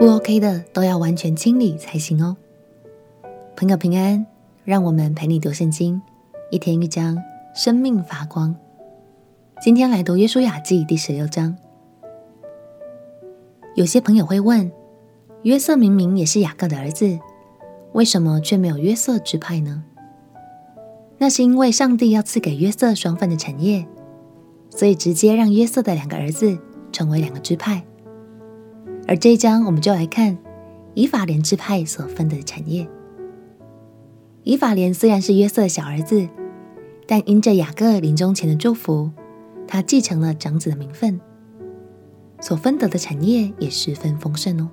[0.00, 2.34] 不 OK 的都要完全清理才行哦。
[3.54, 4.24] 朋友平安，
[4.64, 6.00] 让我们陪你读圣经，
[6.50, 7.22] 一天一章，
[7.54, 8.56] 生命发光。
[9.60, 11.54] 今天来读约书亚记第十六章。
[13.74, 14.72] 有些朋友会问：
[15.42, 17.18] 约瑟明明也是雅各的儿子，
[17.92, 19.84] 为什么却没有约瑟支派呢？
[21.18, 23.86] 那是因为上帝要赐给约瑟双份的产业，
[24.70, 26.56] 所以直接让约瑟的两个儿子
[26.90, 27.84] 成为两个支派。
[29.10, 30.38] 而这一章我们就来看
[30.94, 32.88] 以法莲支派所分的产业。
[34.44, 36.28] 以法莲虽然是约瑟的小儿子，
[37.08, 39.10] 但因着雅各临终前的祝福，
[39.66, 41.20] 他继承了长子的名分，
[42.40, 44.70] 所分得的产业也十分丰盛哦。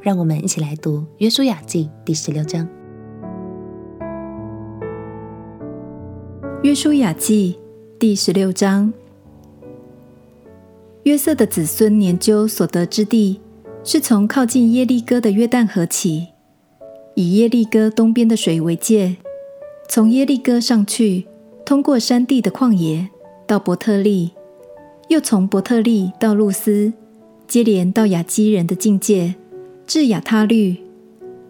[0.00, 2.66] 让我们一起来读约书亚记第十六章。
[6.62, 7.58] 约书亚记
[7.98, 8.90] 第十六章，
[11.04, 13.40] 约瑟的子孙研究所得之地，
[13.82, 16.28] 是从靠近耶利哥的约旦河起，
[17.16, 19.16] 以耶利哥东边的水为界，
[19.88, 21.26] 从耶利哥上去，
[21.64, 23.08] 通过山地的旷野，
[23.46, 24.30] 到伯特利，
[25.08, 26.92] 又从伯特利到路斯，
[27.48, 29.34] 接连到亚基人的境界，
[29.84, 30.76] 至亚他律，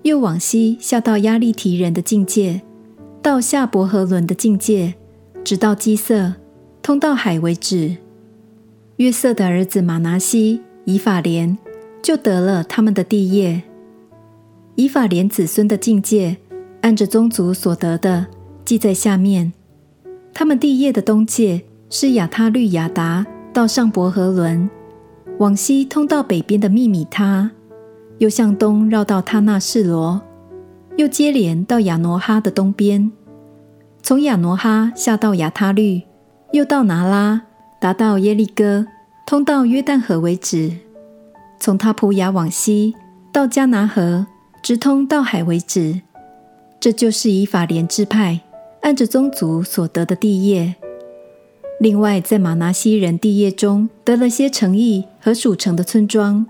[0.03, 2.63] 又往西下到亚利提人的境界，
[3.21, 4.95] 到下伯和仑的境界。
[5.45, 6.35] 直到基色，
[6.83, 7.97] 通到海为止。
[9.03, 11.59] 约瑟的儿子马拿西、以法莲
[12.01, 13.61] 就得了他们的地业。
[14.77, 16.37] 以法莲子孙的境界，
[16.83, 18.27] 按着宗族所得的，
[18.65, 19.53] 记在下面。
[20.33, 24.71] 他们地业的东界是亚他律亚达到上伯和伦，
[25.41, 27.51] 往西通到北边的密米他，
[28.19, 30.23] 又向东绕到他那示罗，
[30.97, 33.11] 又接连到亚挪哈的东边。
[34.01, 36.03] 从亚挪哈下到亚他律，
[36.53, 37.43] 又到拿拉，
[37.83, 38.87] 达到耶利哥，
[39.27, 40.71] 通到约旦河为止。
[41.59, 42.95] 从他普雅往西
[43.33, 44.25] 到迦拿河，
[44.63, 46.01] 直通到海为止。
[46.79, 48.39] 这就是以法莲支派
[48.83, 50.77] 按着宗族所得的地业。
[51.81, 56.47] 另外，在玛拿西人地业中得了些城邑和属城的村庄，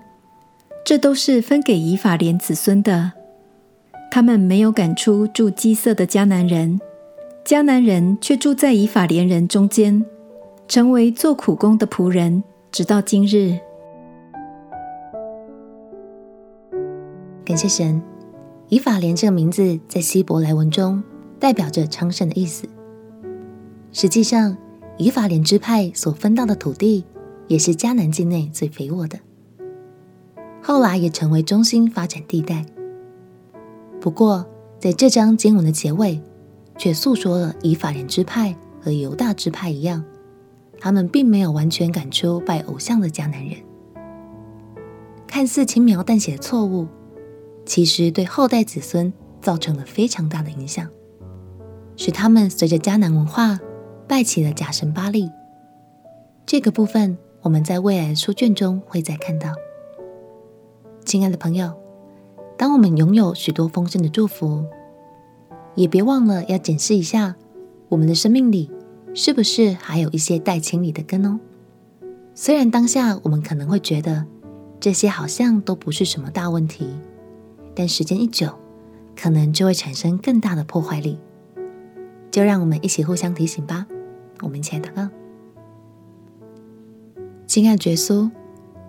[0.85, 3.13] 这都是分给以法莲子孙的。
[4.11, 6.79] 他们没有赶出住基色的迦南人。
[7.43, 10.05] 迦南人却住在以法莲人中间，
[10.67, 13.57] 成为做苦工的仆人，直到今日。
[17.45, 18.01] 感谢神，
[18.69, 21.03] 以法莲这个名字在希伯来文中
[21.39, 22.67] 代表着昌盛的意思。
[23.91, 24.57] 实际上，
[24.97, 27.05] 以法莲支派所分到的土地
[27.47, 29.19] 也是迦南境内最肥沃的，
[30.61, 32.65] 后来也成为中心发展地带。
[33.99, 34.45] 不过，
[34.79, 36.21] 在这章经文的结尾。
[36.75, 40.03] 却诉说了以法莲支派和犹大支派一样，
[40.83, 43.55] 他们并没有完全赶出拜偶像的迦南人。
[45.25, 46.89] 看似轻描淡写的错误，
[47.65, 50.85] 其实对后代子孙造成了非常大的影响，
[51.95, 53.61] 使他们随着迦南文化
[54.09, 55.31] 拜起了假神巴力。
[56.45, 59.53] 这个部分我们在未来书卷中会再看到。
[61.05, 61.71] 亲爱的朋友，
[62.57, 64.65] 当我们拥有许多丰盛的祝福，
[65.75, 67.37] 也别忘了要检视一下，
[67.87, 68.69] 我们的生命里
[69.13, 71.39] 是不是还有一些待清理的根哦。
[72.35, 74.25] 虽然当下我们可能会觉得
[74.79, 76.87] 这些好像都不是什么大问题，
[77.75, 78.57] 但时间一久，
[79.15, 81.19] 可能就会产生更大的破坏力。
[82.31, 83.85] 就让我们一起互相提醒吧。
[84.41, 85.07] 我们一起来祷告。
[87.45, 88.31] 亲爱的耶稣，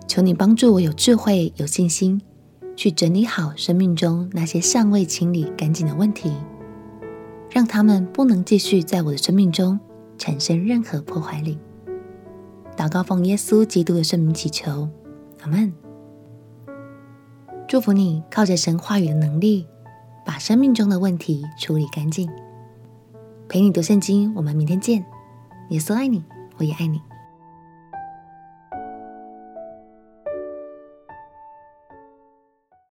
[0.07, 2.19] 求你帮助我有智慧、有信心，
[2.75, 6.33] 去整理好生命中那些尚未清理干净的问题。
[7.51, 9.79] 让他们不能继续在我的生命中
[10.17, 11.57] 产生任何破坏力。
[12.75, 14.89] 祷告奉耶稣基督的圣名祈求，
[15.41, 15.73] 阿门。
[17.67, 19.67] 祝福你靠着神话语的能力，
[20.25, 22.29] 把生命中的问题处理干净。
[23.47, 25.05] 陪你读圣经，我们明天见。
[25.69, 26.23] 耶稣爱你，
[26.57, 27.01] 我也爱你。